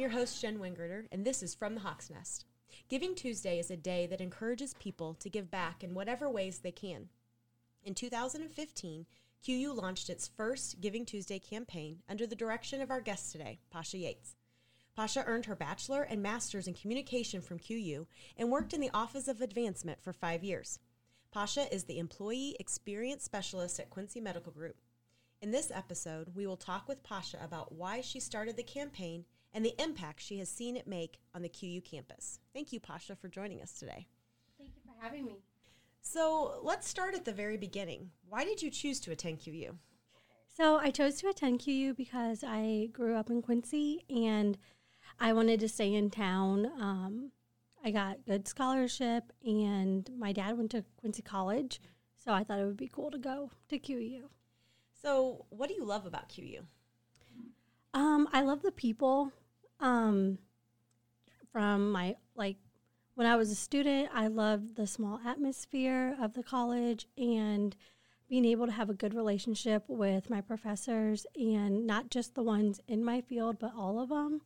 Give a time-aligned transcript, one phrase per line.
[0.00, 2.46] I'm your host, Jen Wingert, and this is From the Hawk's Nest.
[2.88, 6.72] Giving Tuesday is a day that encourages people to give back in whatever ways they
[6.72, 7.10] can.
[7.84, 9.04] In 2015,
[9.44, 13.98] QU launched its first Giving Tuesday campaign under the direction of our guest today, Pasha
[13.98, 14.36] Yates.
[14.96, 18.06] Pasha earned her bachelor and master's in communication from QU
[18.38, 20.78] and worked in the Office of Advancement for five years.
[21.30, 24.76] Pasha is the Employee Experience Specialist at Quincy Medical Group.
[25.42, 29.64] In this episode, we will talk with Pasha about why she started the campaign and
[29.64, 32.38] the impact she has seen it make on the QU campus.
[32.52, 34.06] Thank you, Pasha, for joining us today.
[34.58, 35.36] Thank you for having me.
[36.02, 38.10] So let's start at the very beginning.
[38.28, 39.76] Why did you choose to attend QU?
[40.56, 44.58] So I chose to attend QU because I grew up in Quincy and
[45.18, 46.66] I wanted to stay in town.
[46.80, 47.32] Um,
[47.84, 51.80] I got good scholarship, and my dad went to Quincy College,
[52.22, 54.28] so I thought it would be cool to go to QU.
[55.00, 56.60] So, what do you love about QU?
[57.92, 59.32] Um, I love the people.
[59.80, 60.38] Um,
[61.52, 62.56] from my like
[63.14, 67.76] when I was a student, I loved the small atmosphere of the college and
[68.28, 72.80] being able to have a good relationship with my professors and not just the ones
[72.86, 74.42] in my field, but all of them.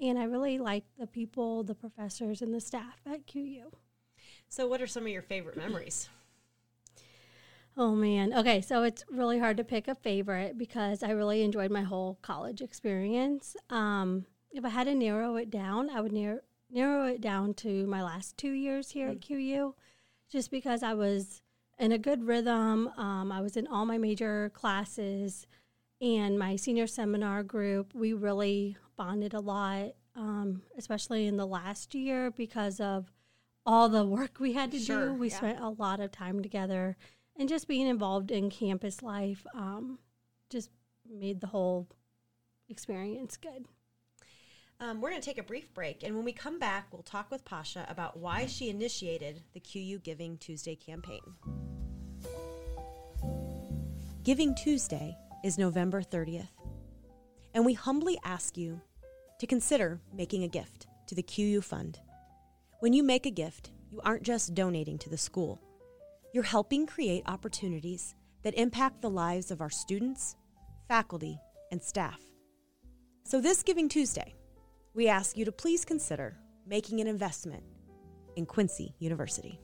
[0.00, 3.70] And I really like the people, the professors, and the staff at QU.
[4.48, 6.08] So, what are some of your favorite memories?
[7.80, 8.34] Oh man.
[8.34, 12.18] Okay, so it's really hard to pick a favorite because I really enjoyed my whole
[12.22, 13.56] college experience.
[13.70, 17.86] Um, if I had to narrow it down, I would narrow narrow it down to
[17.86, 19.74] my last two years here at QU,
[20.28, 21.40] just because I was
[21.78, 22.88] in a good rhythm.
[22.96, 25.46] Um, I was in all my major classes,
[26.00, 27.94] and my senior seminar group.
[27.94, 33.12] We really bonded a lot, um, especially in the last year because of
[33.64, 35.14] all the work we had to sure, do.
[35.14, 35.36] We yeah.
[35.36, 36.96] spent a lot of time together
[37.38, 39.98] and just being involved in campus life um,
[40.50, 40.70] just
[41.08, 41.88] made the whole
[42.68, 43.66] experience good.
[44.80, 47.30] Um, we're going to take a brief break, and when we come back, we'll talk
[47.30, 51.20] with Pasha about why she initiated the QU Giving Tuesday campaign.
[54.22, 56.48] Giving Tuesday is November 30th,
[57.54, 58.80] and we humbly ask you
[59.40, 61.98] to consider making a gift to the QU Fund.
[62.78, 65.60] When you make a gift, you aren't just donating to the school
[66.32, 70.36] you're helping create opportunities that impact the lives of our students,
[70.86, 71.38] faculty,
[71.70, 72.20] and staff.
[73.24, 74.34] So, this Giving Tuesday,
[74.94, 76.36] we ask you to please consider
[76.66, 77.62] making an investment
[78.36, 79.60] in Quincy University.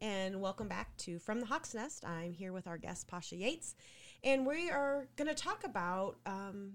[0.00, 2.04] And welcome back to From the Hawk's Nest.
[2.04, 3.76] I'm here with our guest, Pasha Yates,
[4.24, 6.72] and we are going to talk about um,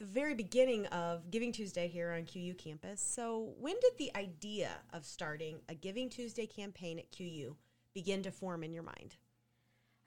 [0.00, 3.02] the very beginning of Giving Tuesday here on QU campus.
[3.02, 7.54] So, when did the idea of starting a Giving Tuesday campaign at QU
[7.92, 9.16] begin to form in your mind?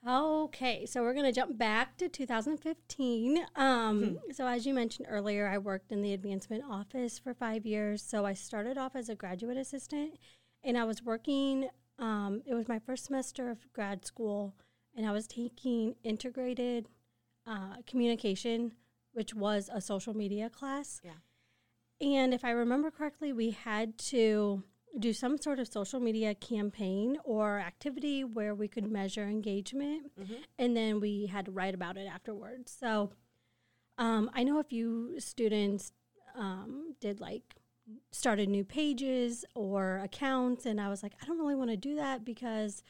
[0.05, 3.45] Okay, so we're going to jump back to 2015.
[3.55, 4.15] Um, mm-hmm.
[4.31, 8.01] So, as you mentioned earlier, I worked in the advancement office for five years.
[8.01, 10.17] So, I started off as a graduate assistant
[10.63, 14.55] and I was working, um, it was my first semester of grad school,
[14.95, 16.87] and I was taking integrated
[17.45, 18.71] uh, communication
[19.13, 21.01] which was a social media class.
[21.03, 21.11] Yeah.
[22.01, 24.63] And if I remember correctly, we had to
[24.99, 30.33] do some sort of social media campaign or activity where we could measure engagement, mm-hmm.
[30.59, 32.75] and then we had to write about it afterwards.
[32.77, 33.11] So
[33.97, 35.93] um, I know a few students
[36.35, 37.55] um, did like
[38.11, 41.95] started new pages or accounts, and I was like, I don't really want to do
[41.95, 42.83] that because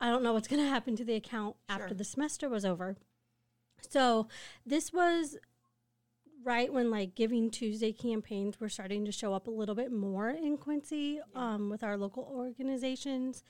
[0.00, 1.80] I don't know what's going to happen to the account sure.
[1.80, 2.96] after the semester was over.
[3.88, 4.28] So
[4.64, 5.36] this was
[6.46, 10.30] right when like Giving Tuesday campaigns were starting to show up a little bit more
[10.30, 11.54] in Quincy yeah.
[11.54, 13.42] um, with our local organizations.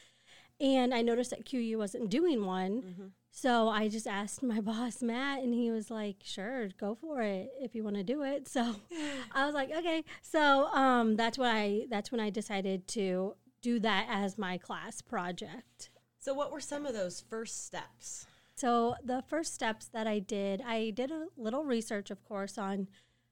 [0.58, 2.82] And I noticed that QU wasn't doing one.
[2.82, 3.06] Mm-hmm.
[3.31, 7.50] So I just asked my boss, Matt, and he was like, sure, go for it
[7.60, 8.48] if you want to do it.
[8.48, 8.76] So
[9.32, 10.02] I was like, okay.
[10.22, 15.02] So um, that's what I that's when I decided to do that as my class
[15.02, 15.90] project.
[16.19, 18.26] So what were some of those first steps?
[18.56, 22.88] So, the first steps that I did, I did a little research, of course, on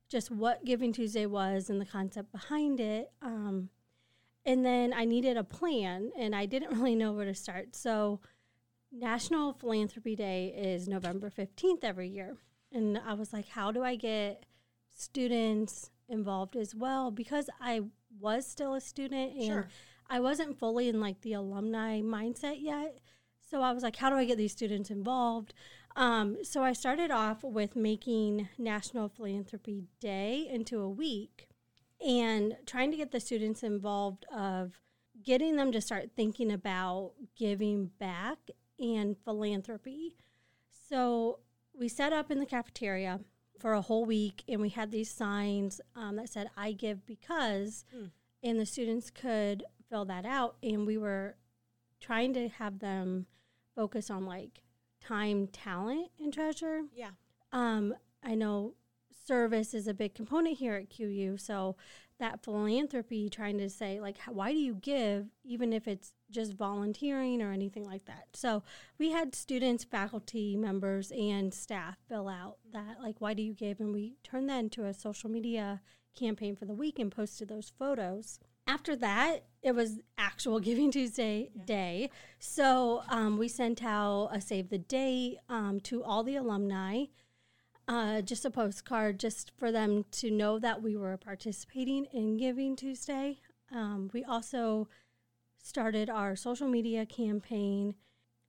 [0.08, 3.10] just what Giving Tuesday was and the concept behind it.
[3.22, 3.70] Um,
[4.44, 7.74] and then I needed a plan, and I didn't really know where to start.
[7.74, 8.20] So,
[8.92, 12.36] National Philanthropy Day is November 15th every year.
[12.70, 14.44] And I was like, how do I get
[14.94, 17.10] students involved as well?
[17.10, 17.82] Because I
[18.20, 19.68] was still a student and sure.
[20.08, 22.98] I wasn't fully in like the alumni mindset yet.
[23.54, 25.54] So I was like, how do I get these students involved?
[25.94, 31.46] Um, so I started off with making National Philanthropy Day into a week
[32.04, 34.80] and trying to get the students involved of
[35.22, 38.38] getting them to start thinking about giving back
[38.80, 40.16] and philanthropy.
[40.72, 41.38] So
[41.72, 43.20] we set up in the cafeteria
[43.60, 47.84] for a whole week, and we had these signs um, that said "I give because,"
[47.92, 48.06] Hmm.
[48.42, 50.56] and the students could fill that out.
[50.60, 51.36] And we were
[52.00, 53.26] trying to have them
[53.74, 54.62] focus on like
[55.00, 56.82] time, talent, and treasure.
[56.94, 57.10] Yeah.
[57.52, 58.74] Um, I know
[59.26, 61.76] service is a big component here at QU, so
[62.18, 66.54] that philanthropy, trying to say like, how, why do you give, even if it's just
[66.54, 68.28] volunteering or anything like that.
[68.34, 68.62] So
[68.98, 73.80] we had students, faculty members, and staff fill out that like, why do you give,
[73.80, 75.80] and we turned that into a social media
[76.14, 78.38] campaign for the week and posted those photos.
[78.66, 81.62] After that, it was actual Giving Tuesday Yeah.
[81.64, 82.10] day.
[82.38, 87.04] So um, we sent out a save the date um, to all the alumni,
[87.86, 92.76] uh, just a postcard, just for them to know that we were participating in Giving
[92.76, 93.38] Tuesday.
[93.70, 94.88] Um, we also
[95.62, 97.94] started our social media campaign,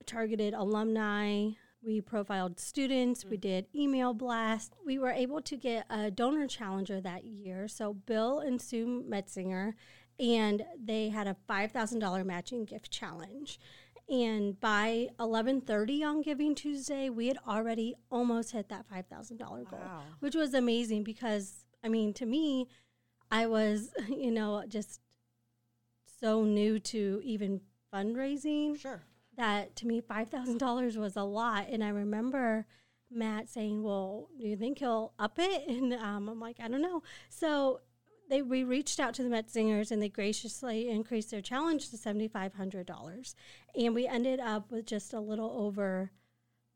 [0.05, 1.49] targeted alumni.
[1.81, 3.23] We profiled students.
[3.25, 4.75] We did email blasts.
[4.85, 7.67] We were able to get a donor challenger that year.
[7.67, 9.73] So Bill and Sue Metzinger,
[10.19, 13.59] and they had a five thousand dollar matching gift challenge.
[14.07, 19.37] And by eleven thirty on Giving Tuesday, we had already almost hit that five thousand
[19.37, 20.01] dollar goal, Wow.
[20.19, 22.67] which was amazing because I mean, to me,
[23.31, 25.01] I was you know just
[26.19, 27.61] so new to even
[27.93, 29.03] fundraising Sure.
[29.37, 31.67] that to me five thousand dollars was a lot.
[31.69, 32.65] And I remember
[33.11, 36.81] Matt saying, "Well, do you think he'll up it?" And um, I'm like, "I don't
[36.81, 37.81] know." So
[38.29, 42.27] they we reached out to the Metzingers and they graciously increased their challenge to seventy
[42.27, 43.35] five hundred dollars,
[43.75, 46.11] and we ended up with just a little over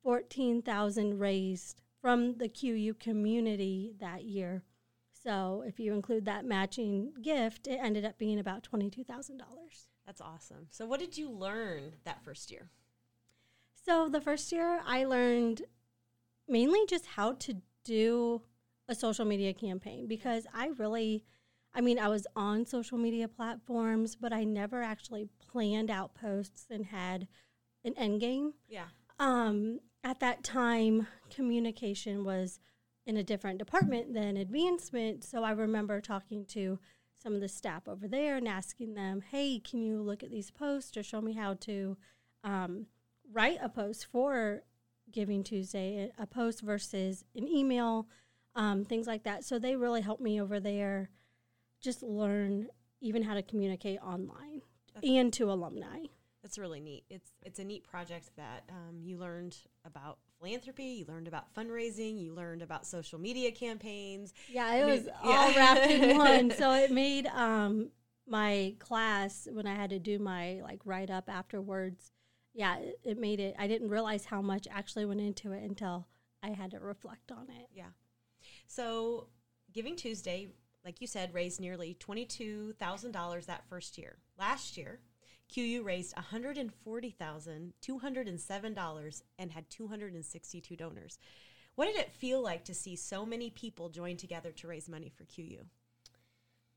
[0.04, 4.64] fourteen thousand raised from the QU community that year.
[5.12, 9.38] So if you include that matching gift, it ended up being about twenty two thousand
[9.38, 9.90] dollars.
[10.06, 10.66] That's awesome.
[10.72, 12.72] So, what did you learn that first year?
[13.86, 15.62] So the first year, I learned
[16.48, 18.42] mainly just how to do
[18.88, 21.26] a social media campaign because I really,
[21.74, 26.66] I mean, I was on social media platforms, but I never actually planned out posts
[26.70, 27.28] and had
[27.84, 28.54] an end game.
[28.68, 28.88] Yeah.
[29.20, 32.60] Um, at that time, communication was
[33.06, 35.24] in a different department than advancement.
[35.24, 36.80] So I remember talking to
[37.14, 40.52] some of the staff over there and asking them, hey, can you look at these
[40.52, 41.98] posts or show me how to
[42.44, 42.86] um,
[43.32, 44.64] write a post for
[45.12, 48.08] Giving Tuesday, a post versus an email,
[48.56, 49.44] um, things like that.
[49.44, 51.10] So they really helped me over there
[51.82, 52.68] just learn
[53.02, 54.62] even how to communicate online
[55.04, 56.00] and to alumni.
[56.42, 57.04] That's really neat.
[57.10, 62.20] It's it's a neat project that um, you learned about philanthropy, you learned about fundraising,
[62.20, 64.34] you learned about social media campaigns.
[64.48, 66.52] Yeah, it was mean, all wrapped in one.
[66.52, 67.90] So it made um,
[68.26, 72.12] my class when I had to do my like write up afterwards.
[72.54, 73.56] Yeah, it, it made it.
[73.60, 76.08] I didn't realize how much actually went into it until
[76.42, 77.68] I had to reflect on it.
[77.74, 77.92] Yeah.
[78.66, 79.28] So,
[79.74, 80.50] Giving Tuesday,
[80.86, 84.18] like you said, raised nearly twenty-two thousand dollars that first year.
[84.38, 85.00] Last year,
[85.54, 86.72] QU raised one hundred and
[89.52, 91.20] had two hundred and sixty-two donors.
[91.76, 95.12] What did it feel like to see so many people join together to raise money
[95.16, 95.64] for QU?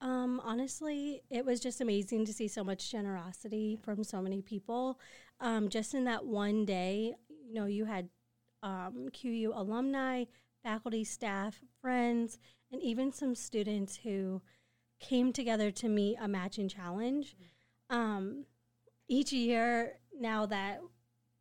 [0.00, 4.98] Um, honestly, it was just amazing to see so much generosity from so many people.
[5.40, 8.08] Um, just in that one day, you know, you had
[8.62, 10.24] um, QU alumni,
[10.62, 12.38] faculty, staff, friends,
[12.72, 14.40] and even some students who
[15.00, 17.36] came together to meet a matching challenge.
[17.90, 18.46] Um,
[19.08, 20.80] each year, now that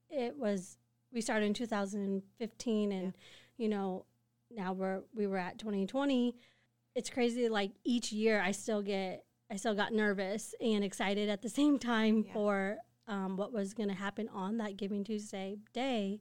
[0.09, 0.77] it was,
[1.13, 3.13] we started in 2015, and
[3.57, 4.05] you know,
[4.53, 6.35] now we're we were at 2020
[6.93, 11.41] it's crazy like each year i still get i still got nervous and excited at
[11.41, 12.33] the same time Yeah.
[12.33, 16.19] for um, what was going to happen on that giving tuesday day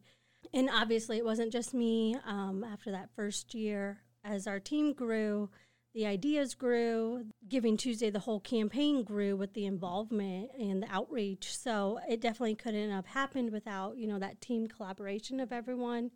[0.55, 5.50] and obviously it wasn't just me um, after that first year as our team grew
[5.93, 11.57] the ideas grew giving tuesday the whole campaign grew with the involvement and the outreach
[11.57, 16.11] so it definitely couldn't have happened without you know that team collaboration of everyone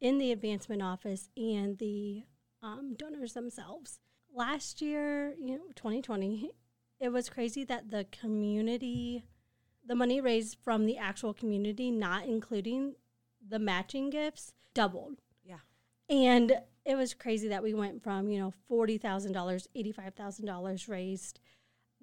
[0.00, 2.24] in the advancement office and the
[2.62, 4.00] um, donors themselves.
[4.34, 6.50] Last year, you know, 2020,
[7.00, 9.24] it was crazy that the community,
[9.86, 12.94] the money raised from the actual community, not including
[13.46, 15.20] the matching gifts, doubled.
[15.44, 15.60] Yeah.
[16.10, 21.40] And it was crazy that we went from, you know, $40,000, $85,000 raised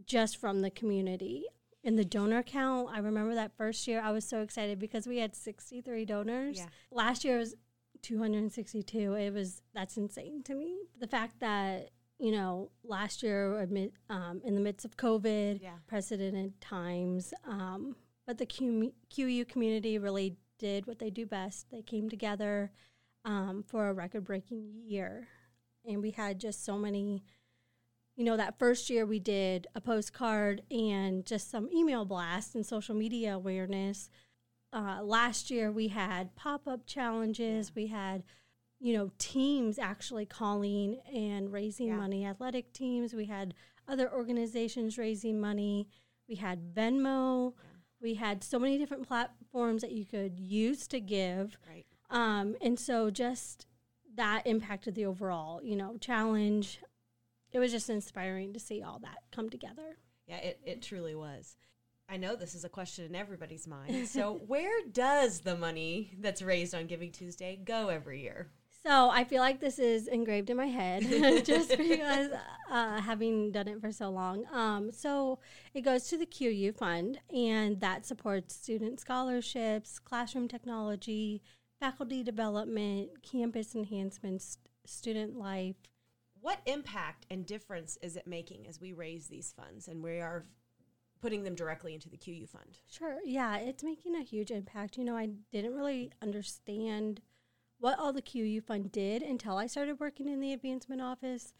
[0.06, 1.46] just from the community.
[1.84, 5.18] In the donor count, I remember that first year I was so excited because we
[5.18, 6.58] had 63 donors.
[6.58, 6.66] Yeah.
[6.92, 7.56] Last year was
[8.02, 9.14] 262.
[9.16, 10.78] It was that's insane to me.
[11.00, 15.78] The fact that you know last year amid, um, in the midst of COVID, Yeah.
[15.88, 21.70] precedented times, um, but the QU QU community really did what they do best.
[21.72, 22.72] They came together
[23.26, 25.28] um, for a record breaking year.
[25.86, 27.24] And we had just so many,
[28.16, 32.66] you know, that first year we did a postcard and just some email blasts and
[32.66, 34.10] social media awareness.
[34.72, 37.76] Uh, last year we had pop up challenges.
[37.76, 38.24] We had,
[38.80, 41.98] you know, teams actually calling and raising Yeah.
[41.98, 43.14] money, athletic teams.
[43.14, 43.54] We had
[43.88, 45.88] other organizations raising money.
[46.28, 47.54] We had Venmo.
[48.02, 51.58] We had so many different platforms that you could use to give.
[51.68, 51.86] Right.
[52.14, 53.66] Um, and so just
[54.16, 56.80] that impacted the overall, you know, challenge.
[57.52, 59.98] It was just inspiring to see all that come together.
[60.28, 61.58] Yeah, it, it truly was.
[62.08, 64.08] I know this is a question in everybody's mind.
[64.08, 68.50] So, where does the money that's raised on Giving Tuesday go every year?
[68.86, 71.04] So I feel like this is engraved in my head
[71.46, 72.30] just because
[72.70, 74.46] uh, having done it for so long.
[74.52, 75.40] Um, so
[75.74, 81.42] it goes to the QU Fund, and that supports student scholarships, classroom technology,
[81.84, 85.76] faculty development, campus enhancements, student life.
[86.40, 90.46] What impact and difference is it making as we raise these funds and we are
[91.22, 92.80] putting them directly into the QU fund?
[92.90, 93.18] Sure.
[93.26, 94.98] Yeah, it's making a huge impact.
[94.98, 97.20] You know, I didn't really understand
[97.80, 101.52] what all the QU Fund did until I started working in the advancement office.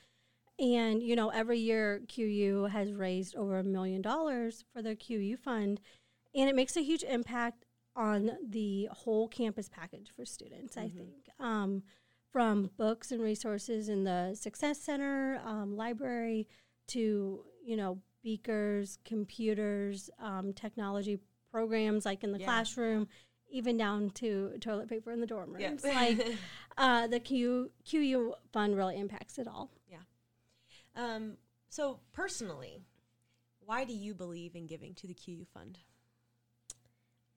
[0.58, 5.36] And, you know, every year QU has raised over a million dollars for their QU
[5.36, 5.82] Fund.
[6.34, 7.66] And it makes a huge impact
[7.96, 11.30] on the whole campus package for students, I think.
[11.40, 11.84] Um,
[12.32, 16.48] from books and resources in the Success Center, um, library,
[16.88, 21.20] to, you know, beakers, computers, um, technology
[21.52, 22.46] programs like in the Yeah.
[22.46, 23.08] classroom,
[23.52, 25.70] even down to toilet paper in the dorm Yeah.
[25.70, 25.84] rooms.
[25.84, 26.26] like
[26.78, 29.70] uh, the Q, QU fund really impacts it all.
[29.88, 30.00] Yeah.
[30.96, 31.38] Um,
[31.70, 32.82] so, personally,
[33.60, 35.78] why do you believe in giving to the QU fund?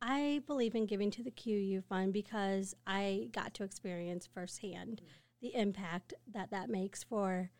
[0.02, 5.00] I believe in giving to the QU fund because I got to experience firsthand
[5.40, 7.50] the impact that that makes for,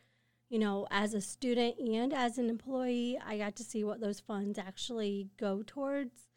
[0.48, 3.18] you know, as a student and as an employee.
[3.24, 6.28] I got to see what those funds actually go towards.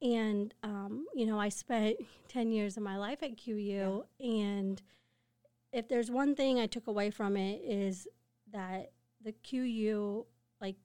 [0.00, 1.96] And, um, you know, I spent
[2.28, 4.04] 10 years of my life at QU.
[4.20, 4.82] And
[5.72, 8.06] if there's one thing I took away from it is
[8.52, 10.24] that the QU,
[10.60, 10.76] like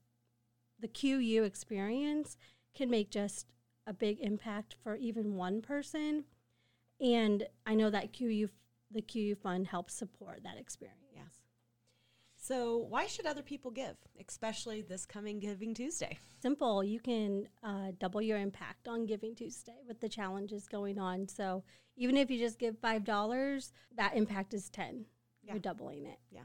[0.80, 2.38] the QU experience,
[2.76, 3.53] can make just
[3.88, 6.24] a big impact for even one person.
[7.02, 8.48] And I know that QU,
[8.92, 11.00] the QU fund helps support that experience.
[11.14, 11.42] Yes.
[12.38, 13.96] So, why should other people give,
[14.28, 16.18] especially this coming Giving Tuesday?
[16.42, 16.84] Simple.
[16.84, 21.28] You can uh, double your impact on Giving Tuesday with the challenges going on.
[21.28, 21.64] So
[21.96, 25.06] even if you just give $5, that impact is 10.
[25.44, 25.54] Yeah.
[25.54, 26.20] You're doubling it.
[26.32, 26.44] Yeah.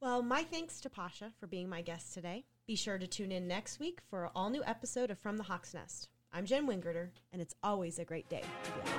[0.00, 2.44] Well, my thanks to Pasha for being my guest today.
[2.68, 5.44] Be sure to tune in next week for an all new episode of From the
[5.44, 6.10] Hawk's Nest.
[6.34, 8.90] I'm Jen Wingerter, and it's always a great day to be a